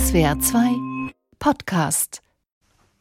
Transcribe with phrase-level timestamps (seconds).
[0.00, 2.22] SWR 2 Podcast.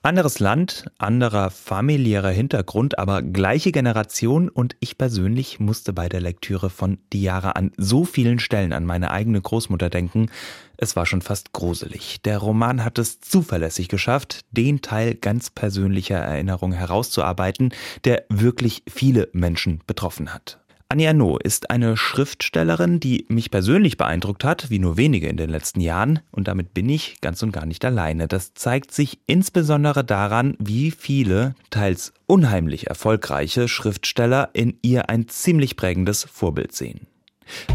[0.01, 6.69] Anderes Land, anderer familiärer Hintergrund, aber gleiche Generation und ich persönlich musste bei der Lektüre
[6.69, 10.29] von Diara an so vielen Stellen an meine eigene Großmutter denken.
[10.75, 12.21] Es war schon fast gruselig.
[12.23, 17.73] Der Roman hat es zuverlässig geschafft, den Teil ganz persönlicher Erinnerung herauszuarbeiten,
[18.03, 20.59] der wirklich viele Menschen betroffen hat.
[20.91, 25.51] Annie Arnaud ist eine Schriftstellerin, die mich persönlich beeindruckt hat, wie nur wenige in den
[25.51, 26.21] letzten Jahren.
[26.31, 28.27] Und damit bin ich ganz und gar nicht alleine.
[28.27, 35.75] Das zeigt sich insbesondere daran, wie viele, teils unheimlich erfolgreiche Schriftsteller in ihr ein ziemlich
[35.75, 37.05] prägendes Vorbild sehen.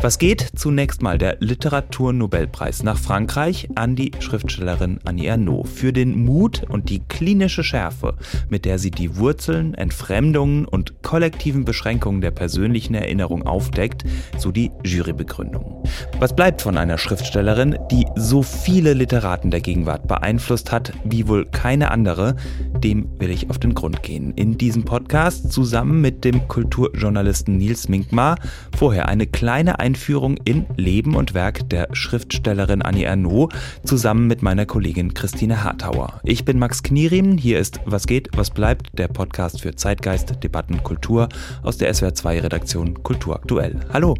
[0.01, 0.51] Was geht?
[0.55, 6.89] Zunächst mal der Literaturnobelpreis nach Frankreich an die Schriftstellerin Annie Ernaux für den Mut und
[6.91, 8.15] die klinische Schärfe,
[8.49, 14.05] mit der sie die Wurzeln, Entfremdungen und kollektiven Beschränkungen der persönlichen Erinnerung aufdeckt,
[14.37, 15.83] so die Jurybegründung.
[16.19, 21.47] Was bleibt von einer Schriftstellerin, die so viele Literaten der Gegenwart beeinflusst hat wie wohl
[21.47, 22.37] keine andere?
[22.79, 24.33] Dem will ich auf den Grund gehen.
[24.35, 28.37] In diesem Podcast zusammen mit dem Kulturjournalisten Nils Minkmar.
[28.77, 33.49] Vorher eine kleine eine Einführung in Leben und Werk der Schriftstellerin Annie Ernaux
[33.83, 36.21] zusammen mit meiner Kollegin Christine Hartauer.
[36.23, 40.83] Ich bin Max Knierim, hier ist Was geht, was bleibt, der Podcast für Zeitgeist, Debatten,
[40.83, 41.31] Kultur
[41.63, 43.81] aus der SWR2 Redaktion Kultur aktuell.
[43.91, 44.15] Hallo.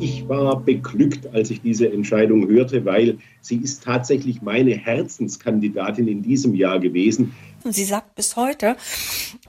[0.00, 6.22] Ich war beglückt, als ich diese Entscheidung hörte, weil sie ist tatsächlich meine Herzenskandidatin in
[6.22, 7.32] diesem Jahr gewesen.
[7.68, 8.78] Und sie sagt bis heute,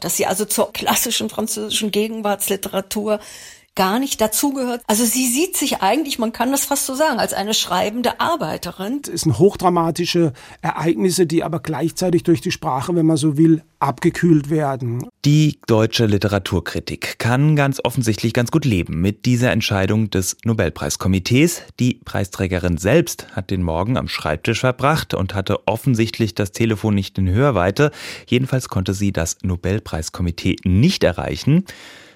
[0.01, 3.21] dass sie also zur klassischen französischen Gegenwartsliteratur
[3.80, 4.81] gar nicht dazugehört.
[4.88, 8.99] Also sie sieht sich eigentlich, man kann das fast so sagen, als eine schreibende Arbeiterin.
[9.13, 14.49] Es sind hochdramatische Ereignisse, die aber gleichzeitig durch die Sprache, wenn man so will, abgekühlt
[14.49, 15.08] werden.
[15.23, 21.61] Die deutsche Literaturkritik kann ganz offensichtlich ganz gut leben mit dieser Entscheidung des Nobelpreiskomitees.
[21.80, 27.17] Die Preisträgerin selbst hat den Morgen am Schreibtisch verbracht und hatte offensichtlich das Telefon nicht
[27.17, 27.92] in Hörweite.
[28.27, 31.64] Jedenfalls konnte sie das Nobelpreiskomitee nicht erreichen.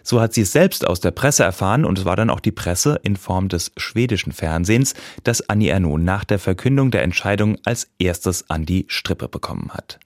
[0.03, 2.52] So hat sie es selbst aus der Presse erfahren und es war dann auch die
[2.52, 4.94] Presse in Form des schwedischen Fernsehens,
[5.24, 10.00] das Annie Ernaux nach der Verkündung der Entscheidung als erstes an die Strippe bekommen hat.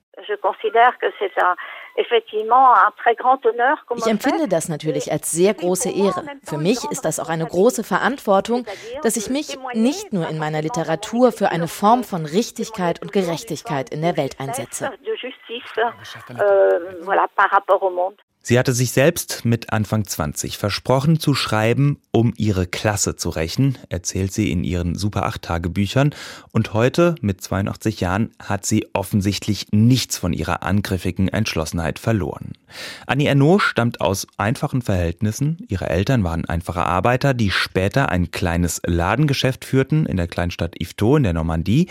[3.95, 6.25] Ich empfinde das natürlich als sehr große Ehre.
[6.43, 8.65] Für mich ist das auch eine große Verantwortung,
[9.01, 13.89] dass ich mich nicht nur in meiner Literatur für eine Form von Richtigkeit und Gerechtigkeit
[13.89, 14.91] in der Welt einsetze.
[18.47, 23.77] Sie hatte sich selbst mit Anfang 20 versprochen zu schreiben, um ihre Klasse zu rächen,
[23.89, 26.15] erzählt sie in ihren Super 8 Tagebüchern.
[26.53, 32.53] Und heute, mit 82 Jahren, hat sie offensichtlich nichts von ihrer angriffigen Entschlossenheit verloren.
[33.05, 35.57] Annie Ernaux stammt aus einfachen Verhältnissen.
[35.67, 41.17] Ihre Eltern waren einfache Arbeiter, die später ein kleines Ladengeschäft führten in der Kleinstadt Yvetot
[41.17, 41.87] in der Normandie.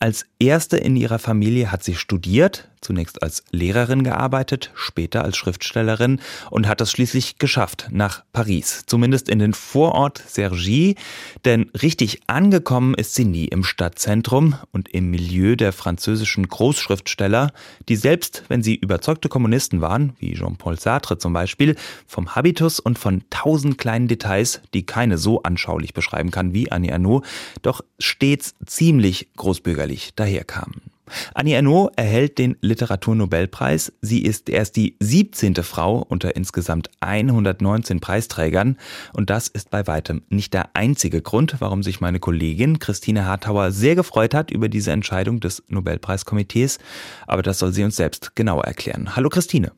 [0.00, 6.20] Als erste in ihrer Familie hat sie studiert, zunächst als Lehrerin gearbeitet, später als Schriftstellerin
[6.50, 10.96] und hat es schließlich geschafft nach Paris, zumindest in den Vorort Cergy,
[11.44, 17.52] denn richtig angekommen ist sie nie im Stadtzentrum und im Milieu der französischen Großschriftsteller,
[17.88, 21.76] die selbst, wenn sie überzeugte Kommunisten waren, wie Jean-Paul Sartre zum Beispiel,
[22.06, 26.92] vom Habitus und von tausend kleinen Details, die keine so anschaulich beschreiben kann wie Annie
[26.92, 27.24] Arnaud,
[27.62, 30.91] doch stets ziemlich großbürgerlich daherkamen.
[31.34, 33.92] Annie Ernaux erhält den Literaturnobelpreis.
[34.00, 35.54] Sie ist erst die 17.
[35.56, 38.76] Frau unter insgesamt 119 Preisträgern.
[39.12, 43.72] Und das ist bei weitem nicht der einzige Grund, warum sich meine Kollegin Christine Hartauer
[43.72, 46.78] sehr gefreut hat über diese Entscheidung des Nobelpreiskomitees.
[47.26, 49.16] Aber das soll sie uns selbst genauer erklären.
[49.16, 49.72] Hallo Christine.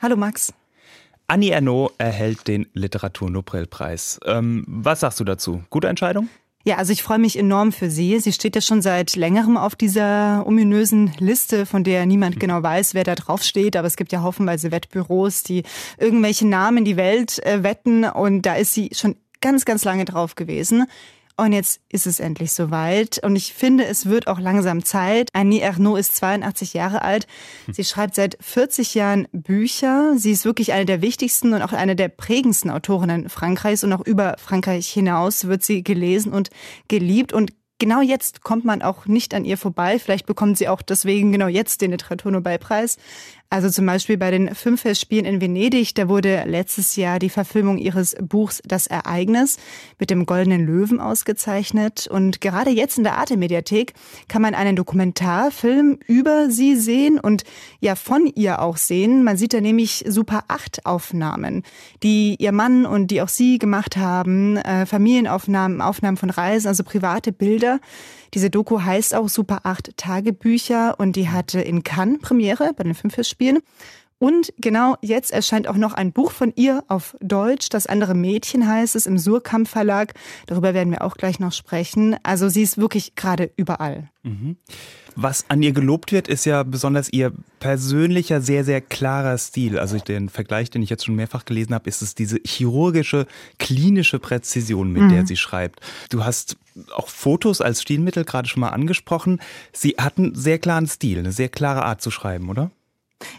[0.00, 0.52] Hallo Max.
[1.28, 4.20] Annie Ernaux erhält den Literaturnobelpreis.
[4.26, 5.62] Ähm, was sagst du dazu?
[5.70, 6.28] Gute Entscheidung?
[6.64, 8.18] Ja, also ich freue mich enorm für sie.
[8.20, 12.94] Sie steht ja schon seit längerem auf dieser ominösen Liste, von der niemand genau weiß,
[12.94, 13.76] wer da drauf steht.
[13.76, 15.64] Aber es gibt ja haufenweise Wettbüros, die
[15.98, 18.04] irgendwelche Namen in die Welt äh, wetten.
[18.04, 20.86] Und da ist sie schon ganz, ganz lange drauf gewesen.
[21.36, 23.20] Und jetzt ist es endlich soweit.
[23.24, 25.28] Und ich finde, es wird auch langsam Zeit.
[25.32, 27.26] Annie Ernaux ist 82 Jahre alt.
[27.70, 30.14] Sie schreibt seit 40 Jahren Bücher.
[30.16, 33.82] Sie ist wirklich eine der wichtigsten und auch eine der prägendsten Autorinnen Frankreichs.
[33.82, 36.50] Und auch über Frankreich hinaus wird sie gelesen und
[36.88, 37.32] geliebt.
[37.32, 39.98] Und genau jetzt kommt man auch nicht an ihr vorbei.
[39.98, 42.96] Vielleicht bekommt sie auch deswegen genau jetzt den Literaturnobelpreis.
[43.52, 48.16] Also zum Beispiel bei den Filmfestspielen in Venedig, da wurde letztes Jahr die Verfilmung ihres
[48.18, 49.58] Buchs Das Ereignis
[49.98, 52.06] mit dem Goldenen Löwen ausgezeichnet.
[52.06, 53.92] Und gerade jetzt in der Arte-Mediathek
[54.26, 57.44] kann man einen Dokumentarfilm über sie sehen und
[57.80, 59.22] ja von ihr auch sehen.
[59.22, 61.62] Man sieht da nämlich Super 8 Aufnahmen,
[62.02, 66.84] die ihr Mann und die auch sie gemacht haben, äh, Familienaufnahmen, Aufnahmen von Reisen, also
[66.84, 67.80] private Bilder.
[68.32, 72.94] Diese Doku heißt auch Super 8 Tagebücher und die hatte in Cannes Premiere bei den
[72.94, 73.41] Filmfestspielen.
[74.22, 77.70] Und genau jetzt erscheint auch noch ein Buch von ihr auf Deutsch.
[77.70, 80.14] Das andere Mädchen heißt es im Surkamp Verlag.
[80.46, 82.14] Darüber werden wir auch gleich noch sprechen.
[82.22, 84.10] Also sie ist wirklich gerade überall.
[84.22, 84.58] Mhm.
[85.16, 89.76] Was an ihr gelobt wird, ist ja besonders ihr persönlicher, sehr, sehr klarer Stil.
[89.76, 93.26] Also den Vergleich, den ich jetzt schon mehrfach gelesen habe, ist es diese chirurgische,
[93.58, 95.08] klinische Präzision, mit mhm.
[95.08, 95.80] der sie schreibt.
[96.10, 96.56] Du hast
[96.94, 99.40] auch Fotos als Stilmittel gerade schon mal angesprochen.
[99.72, 102.70] Sie hat einen sehr klaren Stil, eine sehr klare Art zu schreiben, oder?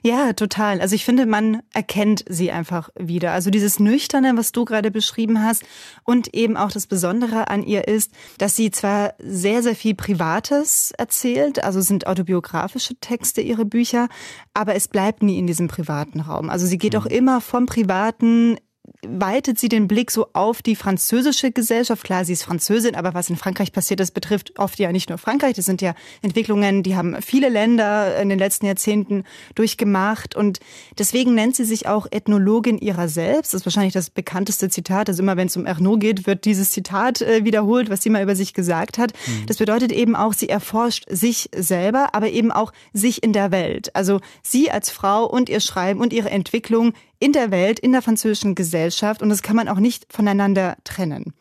[0.02, 0.82] Ja, total.
[0.82, 3.32] Also ich finde, man erkennt sie einfach wieder.
[3.32, 5.64] Also dieses Nüchterne, was du gerade beschrieben hast
[6.04, 10.92] und eben auch das Besondere an ihr ist, dass sie zwar sehr, sehr viel Privates
[10.98, 14.08] erzählt, also sind autobiografische Texte ihre Bücher,
[14.54, 16.50] aber es bleibt nie in diesem privaten Raum.
[16.50, 17.12] Also sie geht auch mhm.
[17.12, 18.58] immer vom Privaten
[19.06, 22.04] weitet sie den Blick so auf die französische Gesellschaft.
[22.04, 25.18] Klar, sie ist Französin, aber was in Frankreich passiert, das betrifft oft ja nicht nur
[25.18, 25.56] Frankreich.
[25.56, 29.24] Das sind ja Entwicklungen, die haben viele Länder in den letzten Jahrzehnten
[29.56, 30.36] durchgemacht.
[30.36, 30.60] Und
[30.98, 33.54] deswegen nennt sie sich auch Ethnologin ihrer selbst.
[33.54, 35.10] Das ist wahrscheinlich das bekannteste Zitat.
[35.10, 38.24] Also immer wenn es um Ernaud geht, wird dieses Zitat äh, wiederholt, was sie mal
[38.24, 39.14] über sich gesagt hat.
[39.28, 39.46] Mhm.
[39.48, 43.96] Das bedeutet eben auch, sie erforscht sich selber, aber eben auch sich in der Welt.
[43.96, 48.02] Also sie als Frau und ihr Schreiben und ihre Entwicklung in der Welt, in der
[48.02, 51.34] französischen Gesellschaft und das kann man auch nicht voneinander trennen.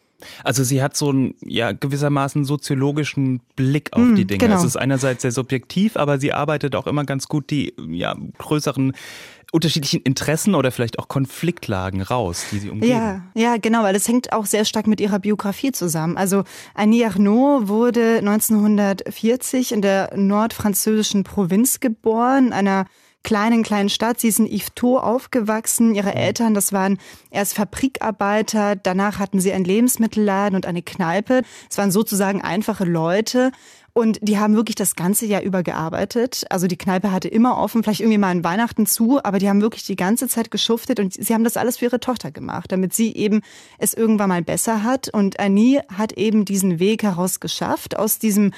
[0.44, 4.38] Also sie hat so einen ja gewissermaßen soziologischen Blick auf mm, die Dinge.
[4.38, 4.56] Genau.
[4.56, 8.92] Es ist einerseits sehr subjektiv, aber sie arbeitet auch immer ganz gut die ja größeren
[9.50, 12.92] unterschiedlichen Interessen oder vielleicht auch Konfliktlagen raus, die sie umgeben.
[12.92, 16.16] Ja, ja, genau, weil das hängt auch sehr stark mit ihrer Biografie zusammen.
[16.16, 16.44] Also
[16.74, 22.86] Annie Arnaud wurde 1940 in der nordfranzösischen Provinz geboren, einer
[23.22, 24.20] kleinen, kleinen Stadt.
[24.20, 25.94] Sie ist in Yvetot aufgewachsen.
[25.94, 26.16] Ihre mhm.
[26.16, 26.98] Eltern, das waren
[27.30, 31.42] erst Fabrikarbeiter, danach hatten sie einen Lebensmittelladen und eine Kneipe.
[31.70, 33.52] Es waren sozusagen einfache Leute.
[33.94, 36.44] Und die haben wirklich das ganze Jahr über gearbeitet.
[36.48, 39.60] Also die Kneipe hatte immer offen, vielleicht irgendwie mal an Weihnachten zu, aber die haben
[39.60, 42.94] wirklich die ganze Zeit geschuftet und sie haben das alles für ihre Tochter gemacht, damit
[42.94, 43.42] sie eben
[43.78, 45.10] es irgendwann mal besser hat.
[45.12, 48.52] Und Annie hat eben diesen Weg heraus geschafft aus diesem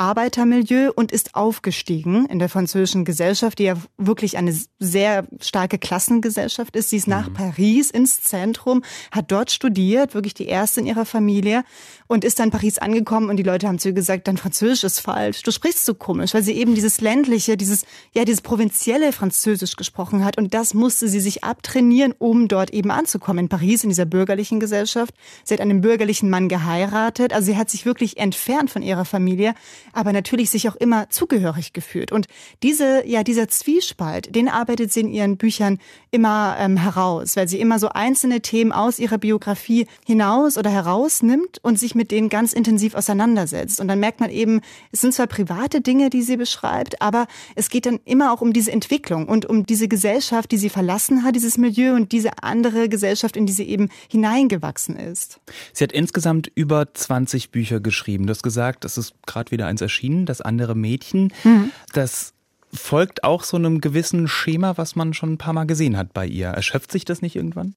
[0.00, 6.74] Arbeitermilieu und ist aufgestiegen in der französischen Gesellschaft, die ja wirklich eine sehr starke Klassengesellschaft
[6.74, 6.88] ist.
[6.88, 7.34] Sie ist nach mhm.
[7.34, 11.64] Paris ins Zentrum, hat dort studiert, wirklich die erste in ihrer Familie
[12.06, 14.84] und ist dann in Paris angekommen und die Leute haben zu ihr gesagt, dein Französisch
[14.84, 19.12] ist falsch, du sprichst so komisch, weil sie eben dieses ländliche, dieses, ja, dieses provinzielle
[19.12, 23.84] Französisch gesprochen hat und das musste sie sich abtrainieren, um dort eben anzukommen in Paris,
[23.84, 25.14] in dieser bürgerlichen Gesellschaft.
[25.44, 29.52] Sie hat einen bürgerlichen Mann geheiratet, also sie hat sich wirklich entfernt von ihrer Familie,
[29.92, 32.12] aber natürlich sich auch immer zugehörig gefühlt.
[32.12, 32.26] Und
[32.62, 35.78] diese, ja, dieser Zwiespalt, den arbeitet sie in ihren Büchern
[36.10, 41.58] immer ähm, heraus, weil sie immer so einzelne Themen aus ihrer Biografie hinaus oder herausnimmt
[41.62, 43.80] und sich mit denen ganz intensiv auseinandersetzt.
[43.80, 44.60] Und dann merkt man eben,
[44.92, 48.52] es sind zwar private Dinge, die sie beschreibt, aber es geht dann immer auch um
[48.52, 52.88] diese Entwicklung und um diese Gesellschaft, die sie verlassen hat, dieses Milieu und diese andere
[52.88, 55.40] Gesellschaft, in die sie eben hineingewachsen ist.
[55.72, 58.26] Sie hat insgesamt über 20 Bücher geschrieben.
[58.26, 61.32] Du hast gesagt, es ist gerade wieder eins erschienen, das andere Mädchen.
[61.44, 61.72] Mhm.
[61.92, 62.32] Das
[62.72, 66.26] folgt auch so einem gewissen Schema, was man schon ein paar Mal gesehen hat bei
[66.26, 66.48] ihr.
[66.48, 67.74] Erschöpft sich das nicht irgendwann?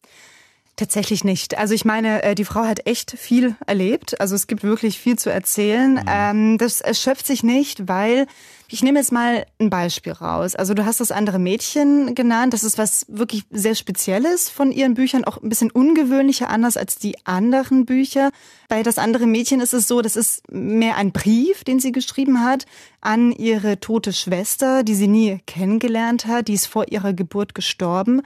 [0.75, 1.57] Tatsächlich nicht.
[1.57, 4.19] Also ich meine, äh, die Frau hat echt viel erlebt.
[4.19, 5.93] Also es gibt wirklich viel zu erzählen.
[5.93, 6.05] Mhm.
[6.07, 8.27] Ähm, das erschöpft sich nicht, weil
[8.67, 10.55] ich nehme jetzt mal ein Beispiel raus.
[10.55, 12.53] Also du hast das andere Mädchen genannt.
[12.53, 16.97] Das ist was wirklich sehr Spezielles von ihren Büchern, auch ein bisschen ungewöhnlicher, anders als
[16.97, 18.31] die anderen Bücher.
[18.69, 22.43] Bei das andere Mädchen ist es so, das ist mehr ein Brief, den sie geschrieben
[22.43, 22.65] hat
[23.01, 26.47] an ihre tote Schwester, die sie nie kennengelernt hat.
[26.47, 28.21] Die ist vor ihrer Geburt gestorben.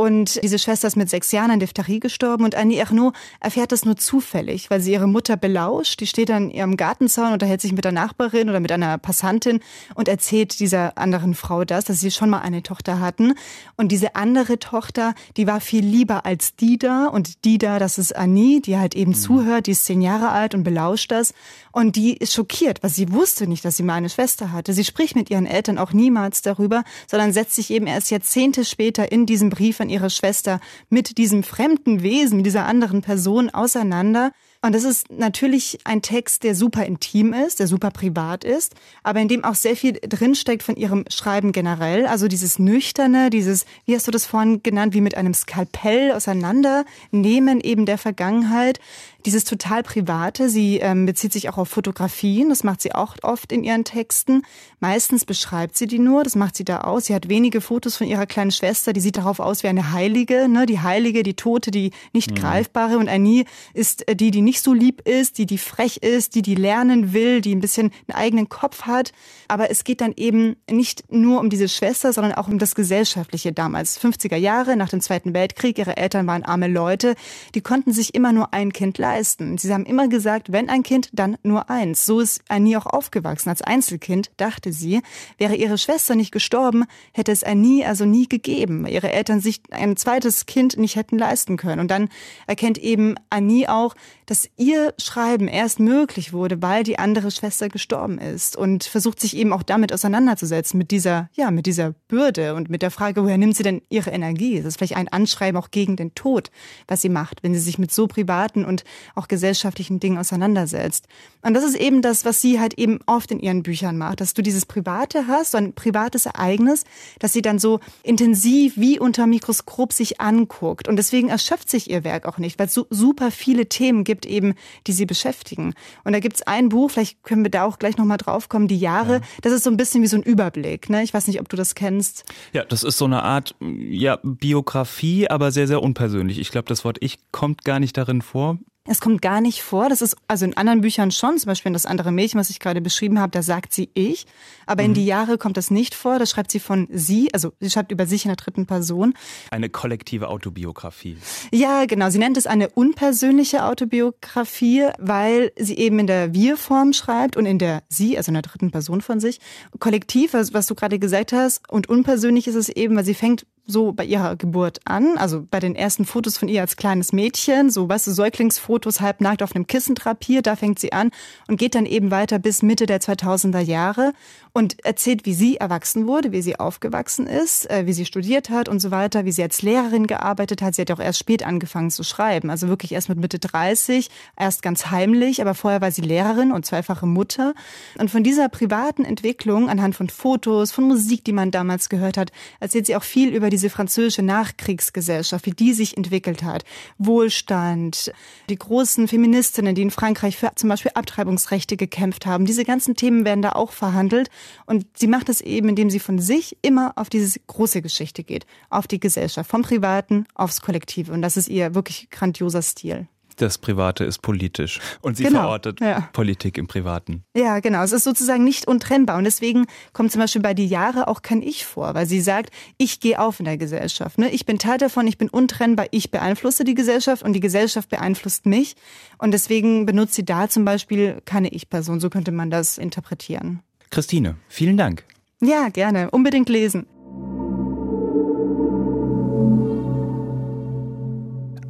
[0.00, 3.84] Und diese Schwester ist mit sechs Jahren an Diphtherie gestorben und Annie Ernaux erfährt das
[3.84, 6.00] nur zufällig, weil sie ihre Mutter belauscht.
[6.00, 9.60] Die steht an ihrem Gartenzaun, unterhält sich mit der Nachbarin oder mit einer Passantin
[9.94, 13.34] und erzählt dieser anderen Frau das, dass sie schon mal eine Tochter hatten.
[13.76, 17.06] Und diese andere Tochter, die war viel lieber als Dida.
[17.06, 19.16] Und Dida, das ist Annie, die halt eben mhm.
[19.16, 21.34] zuhört, die ist zehn Jahre alt und belauscht das.
[21.72, 24.72] Und die ist schockiert, weil sie wusste nicht, dass sie mal eine Schwester hatte.
[24.72, 29.12] Sie spricht mit ihren Eltern auch niemals darüber, sondern setzt sich eben erst Jahrzehnte später
[29.12, 34.32] in diesem Brief an ihre Schwester mit diesem fremden Wesen, mit dieser anderen Person auseinander
[34.62, 39.20] Und das ist natürlich ein Text, der super intim ist, der super privat ist, aber
[39.20, 42.06] in dem auch sehr viel drinsteckt von ihrem Schreiben generell.
[42.06, 47.60] Also dieses Nüchterne, dieses, wie hast du das vorhin genannt, wie mit einem Skalpell auseinandernehmen
[47.60, 48.80] eben der Vergangenheit.
[49.26, 53.52] Dieses total Private, sie ähm, bezieht sich auch auf Fotografien, das macht sie auch oft
[53.52, 54.42] in ihren Texten.
[54.78, 57.06] Meistens beschreibt sie die nur, das macht sie da aus.
[57.06, 60.48] Sie hat wenige Fotos von ihrer kleinen Schwester, die sieht darauf aus wie eine Heilige,
[60.48, 60.64] ne?
[60.64, 62.36] die Heilige, die Tote, die nicht mhm.
[62.36, 62.96] greifbare.
[62.96, 66.42] Und Annie ist äh, die, die nicht so lieb ist, die, die frech ist, die,
[66.42, 69.12] die lernen will, die ein bisschen einen eigenen Kopf hat.
[69.48, 73.52] Aber es geht dann eben nicht nur um diese Schwester, sondern auch um das Gesellschaftliche
[73.52, 74.00] damals.
[74.00, 77.16] 50er Jahre nach dem Zweiten Weltkrieg, ihre Eltern waren arme Leute,
[77.54, 79.58] die konnten sich immer nur ein Kind leisten leisten.
[79.58, 82.06] Sie haben immer gesagt, wenn ein Kind, dann nur eins.
[82.06, 83.48] So ist Annie auch aufgewachsen.
[83.48, 85.00] Als Einzelkind dachte sie,
[85.36, 88.86] wäre ihre Schwester nicht gestorben, hätte es Annie also nie gegeben.
[88.86, 91.80] Ihre Eltern sich ein zweites Kind nicht hätten leisten können.
[91.80, 92.08] Und dann
[92.46, 98.18] erkennt eben Annie auch, dass ihr Schreiben erst möglich wurde, weil die andere Schwester gestorben
[98.18, 102.70] ist und versucht sich eben auch damit auseinanderzusetzen, mit dieser, ja, mit dieser Bürde und
[102.70, 104.58] mit der Frage, woher nimmt sie denn ihre Energie?
[104.58, 106.52] Das ist vielleicht ein Anschreiben auch gegen den Tod,
[106.86, 108.84] was sie macht, wenn sie sich mit so privaten und
[109.14, 111.06] auch gesellschaftlichen Dingen auseinandersetzt.
[111.42, 114.34] Und das ist eben das, was sie halt eben oft in ihren Büchern macht, dass
[114.34, 116.84] du dieses Private hast, so ein privates Ereignis,
[117.18, 120.88] dass sie dann so intensiv wie unter Mikroskop sich anguckt.
[120.88, 124.26] Und deswegen erschöpft sich ihr Werk auch nicht, weil es so super viele Themen gibt
[124.26, 124.54] eben,
[124.86, 125.74] die sie beschäftigen.
[126.04, 128.78] Und da gibt's ein Buch, vielleicht können wir da auch gleich nochmal drauf kommen, die
[128.78, 129.14] Jahre.
[129.14, 129.20] Ja.
[129.42, 130.90] Das ist so ein bisschen wie so ein Überblick.
[130.90, 131.02] Ne?
[131.02, 132.24] Ich weiß nicht, ob du das kennst.
[132.52, 136.38] Ja, das ist so eine Art ja, Biografie, aber sehr, sehr unpersönlich.
[136.38, 138.58] Ich glaube, das Wort Ich kommt gar nicht darin vor.
[138.90, 139.88] Es kommt gar nicht vor.
[139.88, 142.58] Das ist also in anderen Büchern schon, zum Beispiel in das andere Mädchen, was ich
[142.58, 144.26] gerade beschrieben habe, da sagt sie ich.
[144.66, 144.88] Aber mhm.
[144.88, 146.18] in die Jahre kommt das nicht vor.
[146.18, 149.14] Da schreibt sie von sie, also sie schreibt über sich in der dritten Person.
[149.52, 151.18] Eine kollektive Autobiografie.
[151.52, 152.10] Ja, genau.
[152.10, 157.60] Sie nennt es eine unpersönliche Autobiografie, weil sie eben in der Wir-Form schreibt und in
[157.60, 159.38] der sie, also in der dritten Person von sich.
[159.78, 163.92] Kollektiv, was du gerade gesagt hast, und unpersönlich ist es eben, weil sie fängt so
[163.92, 167.88] bei ihrer Geburt an, also bei den ersten Fotos von ihr als kleines Mädchen, so
[167.88, 171.10] weißt du, Säuglingsfotos halbnackt auf einem Kissen drapiert, da fängt sie an
[171.48, 174.12] und geht dann eben weiter bis Mitte der 2000er Jahre
[174.52, 178.68] und erzählt, wie sie erwachsen wurde, wie sie aufgewachsen ist, äh, wie sie studiert hat
[178.68, 180.74] und so weiter, wie sie als Lehrerin gearbeitet hat.
[180.74, 184.62] Sie hat auch erst spät angefangen zu schreiben, also wirklich erst mit Mitte 30, erst
[184.62, 187.54] ganz heimlich, aber vorher war sie Lehrerin und zweifache Mutter.
[187.98, 192.32] Und von dieser privaten Entwicklung anhand von Fotos, von Musik, die man damals gehört hat,
[192.58, 196.64] erzählt sie auch viel über diese französische Nachkriegsgesellschaft, wie die sich entwickelt hat.
[196.98, 198.12] Wohlstand,
[198.48, 202.46] die großen Feministinnen, die in Frankreich für zum Beispiel Abtreibungsrechte gekämpft haben.
[202.46, 204.28] Diese ganzen Themen werden da auch verhandelt.
[204.66, 208.46] Und sie macht es eben, indem sie von sich immer auf diese große Geschichte geht,
[208.68, 211.12] auf die Gesellschaft, vom Privaten aufs Kollektive.
[211.12, 213.08] Und das ist ihr wirklich grandioser Stil
[213.40, 216.08] das Private ist politisch und sie genau, verortet ja.
[216.12, 217.24] Politik im Privaten.
[217.36, 217.82] Ja, genau.
[217.82, 221.42] Es ist sozusagen nicht untrennbar und deswegen kommt zum Beispiel bei die Jahre auch kein
[221.42, 224.18] Ich vor, weil sie sagt, ich gehe auf in der Gesellschaft.
[224.18, 224.30] Ne?
[224.30, 228.46] Ich bin Teil davon, ich bin untrennbar, ich beeinflusse die Gesellschaft und die Gesellschaft beeinflusst
[228.46, 228.76] mich
[229.18, 232.00] und deswegen benutzt sie da zum Beispiel keine Ich-Person.
[232.00, 233.62] So könnte man das interpretieren.
[233.90, 235.04] Christine, vielen Dank.
[235.42, 236.10] Ja, gerne.
[236.10, 236.86] Unbedingt lesen.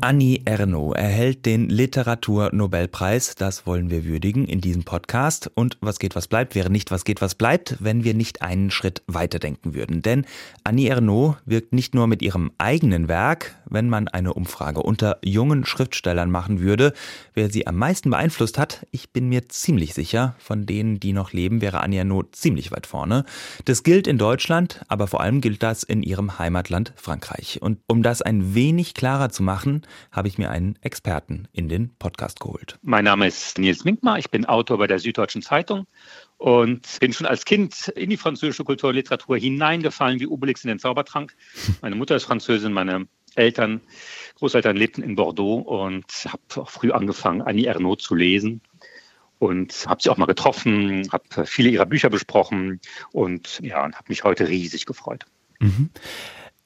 [0.02, 3.34] Annie Ernaux erhält den Literaturnobelpreis.
[3.34, 5.50] Das wollen wir würdigen in diesem Podcast.
[5.54, 8.70] Und was geht, was bleibt, wäre nicht was geht, was bleibt, wenn wir nicht einen
[8.70, 10.00] Schritt weiterdenken würden.
[10.00, 10.24] Denn
[10.64, 15.66] Annie Ernaux wirkt nicht nur mit ihrem eigenen Werk, wenn man eine Umfrage unter jungen
[15.66, 16.94] Schriftstellern machen würde,
[17.34, 18.86] wer sie am meisten beeinflusst hat.
[18.92, 22.86] Ich bin mir ziemlich sicher, von denen, die noch leben, wäre Annie Ernaux ziemlich weit
[22.86, 23.24] vorne.
[23.66, 27.58] Das gilt in Deutschland, aber vor allem gilt das in ihrem Heimatland Frankreich.
[27.60, 31.90] Und um das ein wenig klarer zu machen, habe ich mir einen Experten in den
[31.98, 32.78] Podcast geholt.
[32.82, 35.86] Mein Name ist Nils Minkmar, ich bin Autor bei der Süddeutschen Zeitung
[36.38, 40.68] und bin schon als Kind in die französische Kultur und Literatur hineingefallen wie Obelix in
[40.68, 41.34] den Zaubertrank.
[41.82, 43.80] Meine Mutter ist Französin, meine Eltern,
[44.36, 48.60] Großeltern lebten in Bordeaux und habe auch früh angefangen, Annie Ernaux zu lesen
[49.38, 52.80] und habe sie auch mal getroffen, habe viele ihrer Bücher besprochen
[53.12, 55.24] und ja, habe mich heute riesig gefreut.
[55.60, 55.90] Mhm.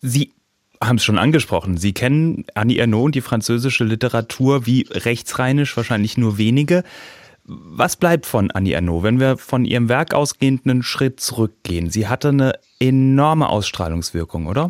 [0.01, 0.33] Sie
[0.83, 1.77] haben es schon angesprochen.
[1.77, 6.85] Sie kennen Annie Ernaux und die französische Literatur wie rechtsrheinisch wahrscheinlich nur wenige.
[7.45, 11.91] Was bleibt von Annie Ernaux, wenn wir von ihrem Werk ausgehend einen Schritt zurückgehen?
[11.91, 14.69] Sie hatte eine enorme Ausstrahlungswirkung, oder?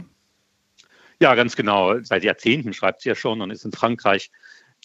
[1.20, 2.00] Ja, ganz genau.
[2.02, 4.30] Seit Jahrzehnten schreibt sie ja schon und ist in Frankreich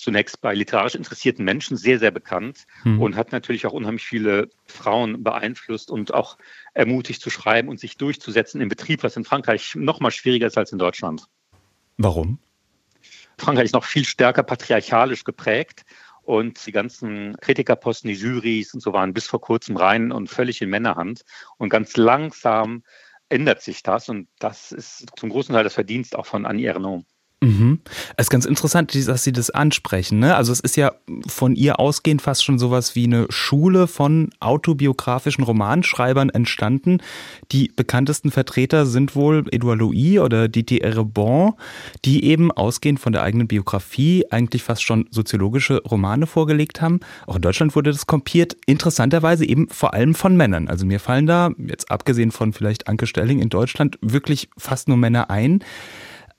[0.01, 3.01] zunächst bei literarisch interessierten Menschen sehr, sehr bekannt hm.
[3.01, 6.37] und hat natürlich auch unheimlich viele Frauen beeinflusst und auch
[6.73, 10.57] ermutigt zu schreiben und sich durchzusetzen im Betrieb, was in Frankreich noch mal schwieriger ist
[10.57, 11.27] als in Deutschland.
[11.97, 12.39] Warum?
[13.37, 15.85] Frankreich ist noch viel stärker patriarchalisch geprägt
[16.21, 20.61] Und die ganzen Kritikerposten, die Jurys und so waren bis vor kurzem rein und völlig
[20.61, 21.23] in Männerhand.
[21.57, 22.83] Und ganz langsam
[23.29, 24.09] ändert sich das.
[24.09, 27.03] Und das ist zum großen Teil das Verdienst auch von Annie Ernaux.
[27.41, 27.79] Mhm.
[28.17, 30.19] Es ist ganz interessant, dass Sie das ansprechen.
[30.19, 30.35] Ne?
[30.35, 30.91] Also es ist ja
[31.27, 36.97] von ihr ausgehend fast schon sowas wie eine Schule von autobiografischen Romanschreibern entstanden.
[37.53, 41.53] Die bekanntesten Vertreter sind wohl Edouard Louis oder Didier Erebon,
[42.03, 46.99] die eben ausgehend von der eigenen Biografie eigentlich fast schon soziologische Romane vorgelegt haben.
[47.25, 48.57] Auch in Deutschland wurde das kompiert.
[48.65, 50.67] Interessanterweise eben vor allem von Männern.
[50.67, 54.97] Also mir fallen da, jetzt abgesehen von vielleicht Anke Stelling in Deutschland, wirklich fast nur
[54.97, 55.63] Männer ein.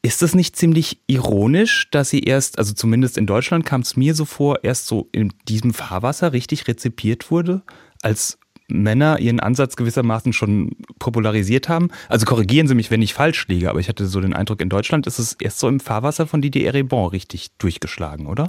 [0.03, 4.15] Ist das nicht ziemlich ironisch, dass sie erst, also zumindest in Deutschland kam es mir
[4.15, 7.63] so vor, erst so in diesem Fahrwasser richtig rezipiert wurde,
[8.01, 8.39] als
[8.69, 11.91] Männer ihren Ansatz gewissermaßen schon popularisiert haben?
[12.09, 14.71] Also korrigieren Sie mich, wenn ich falsch liege, aber ich hatte so den Eindruck, in
[14.71, 18.49] Deutschland ist es erst so im Fahrwasser von Didier Eribon richtig durchgeschlagen, oder?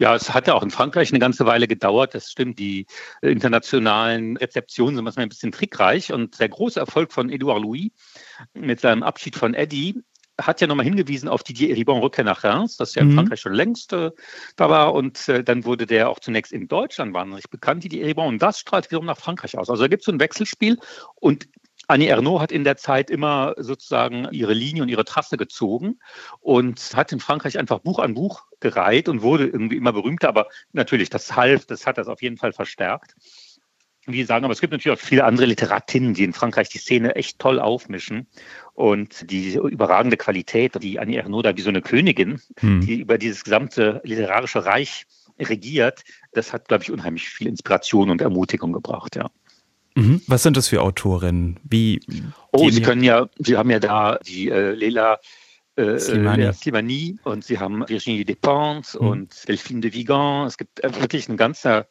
[0.00, 2.14] Ja, es hat ja auch in Frankreich eine ganze Weile gedauert.
[2.14, 2.60] Das stimmt.
[2.60, 2.86] Die
[3.20, 6.12] internationalen Rezeptionen sind manchmal ein bisschen trickreich.
[6.12, 7.90] Und der große Erfolg von Edouard Louis
[8.54, 9.96] mit seinem Abschied von Eddie
[10.40, 13.14] hat ja nochmal hingewiesen auf Didier Eribon Rückkehr nach Reims, das ja in mhm.
[13.14, 14.10] Frankreich schon längst äh,
[14.56, 14.94] da war.
[14.94, 18.28] Und äh, dann wurde der auch zunächst in Deutschland wahnsinnig bekannt, Didier Eribon.
[18.28, 19.68] Und das strahlt wiederum nach Frankreich aus.
[19.68, 20.78] Also da gibt es so ein Wechselspiel.
[21.16, 21.48] Und
[21.88, 25.98] Annie Ernaux hat in der Zeit immer sozusagen ihre Linie und ihre Trasse gezogen
[26.40, 30.28] und hat in Frankreich einfach Buch an Buch gereiht und wurde irgendwie immer berühmter.
[30.28, 33.14] Aber natürlich, das half, das hat das auf jeden Fall verstärkt
[34.12, 37.14] wie sagen, aber es gibt natürlich auch viele andere Literatinnen, die in Frankreich die Szene
[37.16, 38.26] echt toll aufmischen.
[38.74, 42.80] Und die überragende Qualität, die Annie Ernaux da wie so eine Königin, hm.
[42.80, 45.06] die über dieses gesamte literarische Reich
[45.40, 49.30] regiert, das hat, glaube ich, unheimlich viel Inspiration und Ermutigung gebracht, ja.
[49.94, 50.22] Mhm.
[50.28, 51.58] Was sind das für Autorinnen?
[51.64, 52.00] Wie
[52.52, 55.18] oh, Sie können ja, Sie haben ja da die äh, Lela
[55.74, 56.52] äh, Slimani.
[56.52, 59.08] Slimani und Sie haben Virginie Despentes mhm.
[59.08, 60.46] und Delphine de Vigan.
[60.46, 61.88] Es gibt äh, wirklich ein ganzer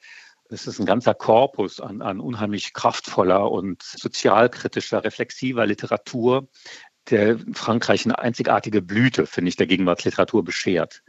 [0.49, 6.47] es ist ein ganzer Korpus an, an unheimlich kraftvoller und sozialkritischer, reflexiver Literatur,
[7.09, 11.03] der Frankreich eine einzigartige Blüte, finde ich, der Gegenwartsliteratur beschert.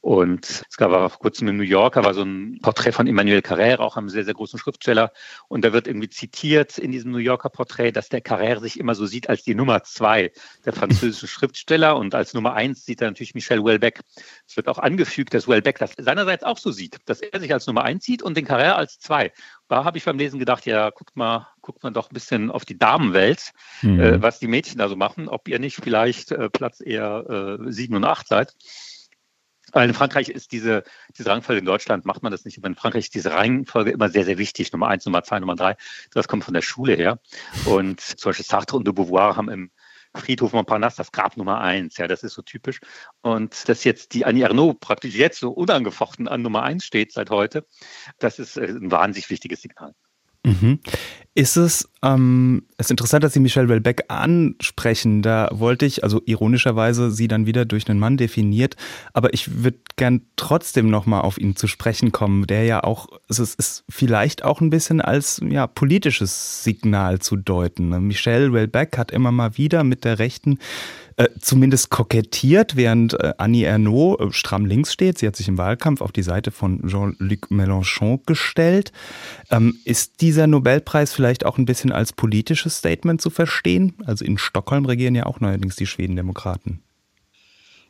[0.00, 3.40] Und es gab auch vor kurzem in New Yorker war so ein Porträt von Emmanuel
[3.40, 5.12] Carrère, auch einem sehr, sehr großen Schriftsteller.
[5.48, 8.94] Und da wird irgendwie zitiert in diesem New Yorker Porträt, dass der Carrère sich immer
[8.94, 10.32] so sieht als die Nummer zwei
[10.64, 11.96] der französischen Schriftsteller.
[11.96, 14.00] Und als Nummer eins sieht er natürlich Michel Houellebecq.
[14.46, 17.66] Es wird auch angefügt, dass Houellebecq das seinerseits auch so sieht, dass er sich als
[17.66, 19.32] Nummer eins sieht und den Carrère als zwei
[19.68, 22.64] da habe ich beim Lesen gedacht, ja, guckt mal, guckt man doch ein bisschen auf
[22.64, 23.98] die Damenwelt, mhm.
[23.98, 27.72] äh, was die Mädchen da so machen, ob ihr nicht vielleicht äh, Platz eher äh,
[27.72, 28.54] sieben und acht seid.
[29.72, 30.84] Weil in Frankreich ist diese,
[31.16, 34.08] diese Rangfolge, in Deutschland macht man das nicht, aber in Frankreich ist diese Rangfolge immer
[34.10, 34.72] sehr, sehr wichtig.
[34.72, 35.74] Nummer eins, Nummer zwei, Nummer drei.
[36.12, 37.18] Das kommt von der Schule her.
[37.64, 39.70] Und zum Beispiel Sartre und de Beauvoir haben im
[40.14, 42.80] Friedhof Montparnasse, das Grab Nummer eins, ja, das ist so typisch.
[43.22, 47.30] Und dass jetzt die Annie Ernaux praktisch jetzt so unangefochten an Nummer eins steht seit
[47.30, 47.66] heute,
[48.18, 49.94] das ist äh, ein wahnsinnig wichtiges Signal.
[50.44, 50.78] Mhm.
[51.36, 55.20] Ist es, ähm, es ist interessant, dass Sie Michelle Welbeck ansprechen.
[55.20, 58.76] Da wollte ich, also ironischerweise, sie dann wieder durch einen Mann definiert.
[59.14, 63.40] Aber ich würde gern trotzdem nochmal auf ihn zu sprechen kommen, der ja auch, es
[63.40, 67.88] ist vielleicht auch ein bisschen als ja, politisches Signal zu deuten.
[68.06, 70.60] Michelle Welbeck hat immer mal wieder mit der Rechten
[71.16, 75.18] äh, zumindest kokettiert, während äh, Annie Ernaux äh, stramm links steht.
[75.18, 78.92] Sie hat sich im Wahlkampf auf die Seite von Jean-Luc Mélenchon gestellt.
[79.50, 83.94] Ähm, ist dieser Nobelpreis vielleicht auch ein bisschen als politisches Statement zu verstehen?
[84.06, 86.82] Also in Stockholm regieren ja auch neuerdings die Schwedendemokraten.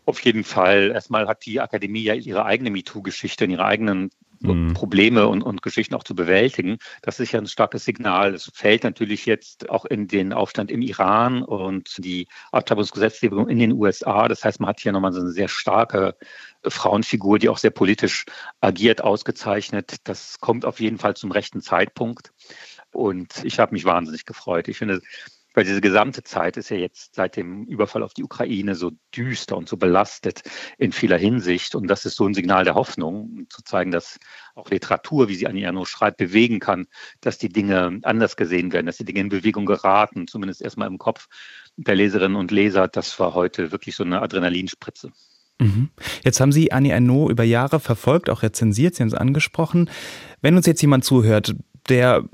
[0.07, 0.91] Auf jeden Fall.
[0.93, 4.75] Erstmal hat die Akademie ja ihre eigene MeToo-Geschichte in ihre eigenen mhm.
[4.75, 6.79] Probleme und, und Geschichten auch zu bewältigen.
[7.03, 8.35] Das ist ja ein starkes Signal.
[8.35, 13.73] Es fällt natürlich jetzt auch in den Aufstand im Iran und die Abtreibungsgesetzgebung in den
[13.73, 14.29] USA.
[14.29, 16.17] Das heißt, man hat hier nochmal so eine sehr starke
[16.67, 18.25] Frauenfigur, die auch sehr politisch
[18.61, 19.97] agiert, ausgezeichnet.
[20.05, 22.33] Das kommt auf jeden Fall zum rechten Zeitpunkt.
[22.93, 24.69] Und ich habe mich wahnsinnig gefreut.
[24.69, 25.01] Ich finde,
[25.55, 29.57] weil diese gesamte Zeit ist ja jetzt seit dem Überfall auf die Ukraine so düster
[29.57, 30.43] und so belastet
[30.79, 31.75] in vieler Hinsicht.
[31.75, 34.19] Und das ist so ein Signal der Hoffnung, zu zeigen, dass
[34.57, 36.87] auch Literatur, wie sie Annie Ernaux schreibt, bewegen kann,
[37.21, 40.99] dass die Dinge anders gesehen werden, dass die Dinge in Bewegung geraten, zumindest erstmal im
[40.99, 41.29] Kopf
[41.77, 42.89] der Leserinnen und Leser.
[42.89, 45.13] Das war heute wirklich so eine Adrenalinspritze.
[45.61, 45.91] Mhm.
[46.25, 49.89] Jetzt haben Sie Annie Ernaux über Jahre verfolgt, auch rezensiert, Sie haben es angesprochen.
[50.41, 51.55] Wenn uns jetzt jemand zuhört,
[51.89, 52.25] der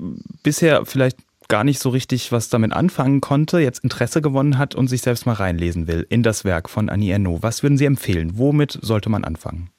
[0.43, 1.17] bisher vielleicht
[1.51, 5.25] gar nicht so richtig was damit anfangen konnte, jetzt Interesse gewonnen hat und sich selbst
[5.25, 7.43] mal reinlesen will in das Werk von Annie Ernaux.
[7.43, 8.37] Was würden Sie empfehlen?
[8.37, 9.69] Womit sollte man anfangen?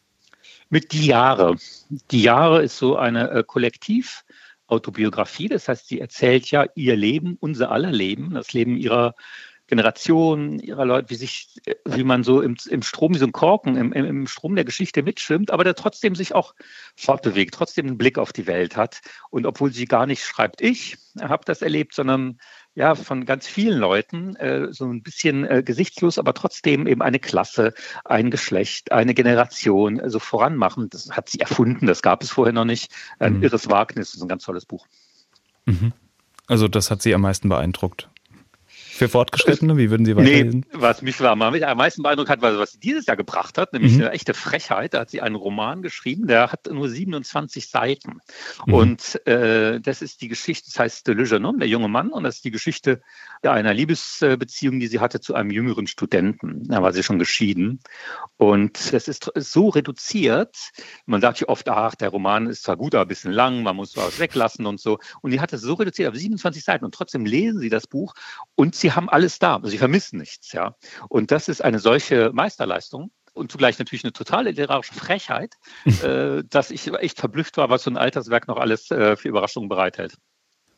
[0.68, 1.56] Mit Die Jahre.
[2.10, 5.48] Die Jahre ist so eine äh, Kollektiv-Autobiografie.
[5.48, 9.14] Das heißt, sie erzählt ja ihr Leben, unser aller Leben, das Leben ihrer
[9.72, 11.48] Generation ihrer Leute, wie sich,
[11.86, 15.02] wie man so im, im Strom, wie so ein Korken, im, im Strom der Geschichte
[15.02, 16.54] mitschwimmt, aber der trotzdem sich auch
[16.94, 19.00] fortbewegt, trotzdem einen Blick auf die Welt hat.
[19.30, 22.38] Und obwohl sie gar nicht schreibt, ich habe das erlebt, sondern
[22.74, 27.18] ja, von ganz vielen Leuten, äh, so ein bisschen äh, gesichtslos, aber trotzdem eben eine
[27.18, 27.72] Klasse,
[28.04, 30.90] ein Geschlecht, eine Generation äh, so voranmachen.
[30.90, 32.92] Das hat sie erfunden, das gab es vorher noch nicht.
[33.18, 33.42] Ein mhm.
[33.42, 34.86] irres Wagnis, das ist ein ganz tolles Buch.
[35.64, 35.94] Mhm.
[36.46, 38.10] Also das hat Sie am meisten beeindruckt.
[38.94, 40.66] Für Fortgeschrittene, wie würden Sie weiterlesen?
[40.70, 43.94] Nee, was mich am meisten beeindruckt hat, war, was sie dieses Jahr gebracht hat, nämlich
[43.94, 44.02] mhm.
[44.02, 44.92] eine echte Frechheit.
[44.92, 48.18] Da hat sie einen Roman geschrieben, der hat nur 27 Seiten.
[48.66, 48.74] Mhm.
[48.74, 52.36] Und äh, das ist die Geschichte, das heißt Le Jeune der junge Mann, und das
[52.36, 53.00] ist die Geschichte
[53.50, 56.64] einer Liebesbeziehung, die sie hatte zu einem jüngeren Studenten.
[56.68, 57.80] Da war sie schon geschieden.
[58.36, 60.54] Und das ist so reduziert.
[61.06, 63.74] Man sagt ja oft, ach, der Roman ist zwar gut, aber ein bisschen lang, man
[63.74, 64.98] muss was weglassen und so.
[65.22, 66.84] Und die hat es so reduziert auf 27 Seiten.
[66.84, 68.14] Und trotzdem lesen sie das Buch
[68.54, 69.60] und sie haben alles da.
[69.62, 70.76] Sie vermissen nichts, ja.
[71.08, 75.54] Und das ist eine solche Meisterleistung und zugleich natürlich eine totale literarische Frechheit,
[76.02, 79.70] äh, dass ich echt verblüfft war, was so ein Alterswerk noch alles äh, für Überraschungen
[79.70, 80.16] bereithält.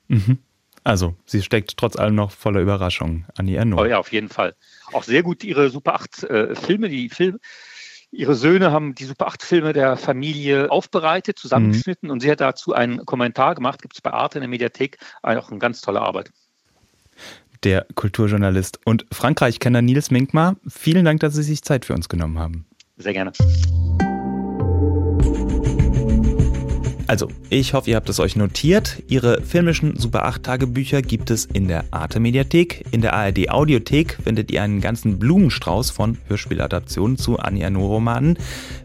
[0.06, 0.38] Mhm.
[0.84, 3.26] Also, sie steckt trotz allem noch voller Überraschungen.
[3.36, 3.80] Annie Ernaux.
[3.80, 4.54] Oh ja, auf jeden Fall.
[4.92, 7.38] Auch sehr gut ihre Super 8 äh, Filme, die Filme.
[8.10, 12.12] Ihre Söhne haben die Super 8 Filme der Familie aufbereitet, zusammengeschnitten mhm.
[12.12, 15.50] und sie hat dazu einen Kommentar gemacht, gibt es bei Arte in der Mediathek, auch
[15.50, 16.30] eine ganz tolle Arbeit
[17.64, 20.56] der Kulturjournalist und Frankreich-Kenner Nils Minkmar.
[20.68, 22.66] Vielen Dank, dass Sie sich Zeit für uns genommen haben.
[22.96, 23.32] Sehr gerne.
[27.14, 29.00] Also, ich hoffe, ihr habt es euch notiert.
[29.06, 32.84] Ihre filmischen Super 8 Tagebücher gibt es in der Arte Mediathek.
[32.90, 38.36] In der ARD Audiothek findet ihr einen ganzen Blumenstrauß von Hörspieladaptionen zu Anja Romanen.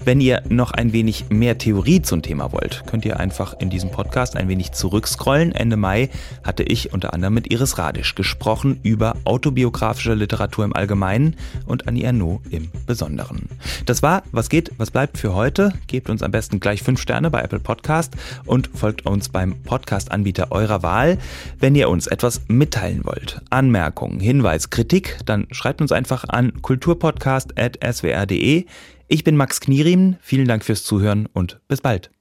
[0.06, 3.89] Wenn ihr noch ein wenig mehr Theorie zum Thema wollt, könnt ihr einfach in diesem
[3.89, 5.52] Podcast ein wenig zurückscrollen.
[5.52, 6.12] Ende Mai
[6.44, 12.04] hatte ich unter anderem mit Iris Radisch gesprochen über autobiografische Literatur im Allgemeinen und Annie
[12.04, 13.50] Ernaux im Besonderen.
[13.88, 15.74] Das war Was geht, was bleibt für heute.
[15.88, 20.52] Gebt uns am besten gleich 5 Sterne bei Apple Podcast und folgt uns beim Podcast-Anbieter
[20.52, 21.18] eurer Wahl.
[21.60, 28.66] Wenn ihr uns etwas mitteilen wollt, Anmerkungen, Hinweis, Kritik, dann schreibt uns einfach an kulturpodcast.swr.de.
[29.08, 32.12] Ich bin Max Knierim, vielen Dank fürs Zuhören und bis bald.